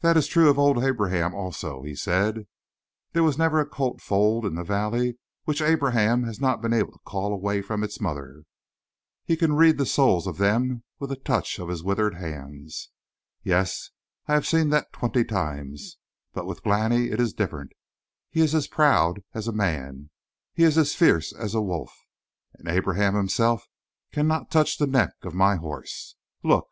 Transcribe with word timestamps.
"That 0.00 0.16
is 0.16 0.26
true 0.26 0.48
of 0.48 0.58
old 0.58 0.82
Abraham, 0.82 1.34
also," 1.34 1.82
he 1.82 1.94
said. 1.94 2.46
"There 3.12 3.22
was 3.22 3.36
never 3.36 3.60
a 3.60 3.68
colt 3.68 4.00
foaled 4.00 4.46
in 4.46 4.54
the 4.54 4.64
valley 4.64 5.18
which 5.44 5.60
Abraham 5.60 6.22
had 6.22 6.40
not 6.40 6.62
been 6.62 6.72
able 6.72 6.92
to 6.92 6.98
call 7.04 7.34
away 7.34 7.60
from 7.60 7.84
its 7.84 8.00
mother; 8.00 8.44
he 9.26 9.36
can 9.36 9.52
read 9.52 9.76
the 9.76 9.84
souls 9.84 10.26
of 10.26 10.38
them 10.38 10.70
all 10.70 10.80
with 11.00 11.12
a 11.12 11.20
touch 11.20 11.58
of 11.58 11.68
his 11.68 11.84
withered 11.84 12.14
hands. 12.14 12.88
Yes, 13.42 13.90
I 14.26 14.32
have 14.32 14.46
seen 14.46 14.70
that 14.70 14.90
twenty 14.90 15.22
times. 15.22 15.98
But 16.32 16.46
with 16.46 16.62
Glani 16.62 17.10
it 17.10 17.20
is 17.20 17.34
different. 17.34 17.72
He 18.30 18.40
is 18.40 18.54
as 18.54 18.68
proud 18.68 19.22
as 19.34 19.46
a 19.46 19.52
man; 19.52 20.08
he 20.54 20.62
is 20.62 20.94
fierce 20.94 21.34
as 21.34 21.54
a 21.54 21.60
wolf; 21.60 21.94
and 22.54 22.68
Abraham 22.68 23.16
himself 23.16 23.68
cannot 24.12 24.50
touch 24.50 24.78
the 24.78 24.86
neck 24.86 25.10
of 25.24 25.34
my 25.34 25.56
horse. 25.56 26.16
Look!" 26.42 26.70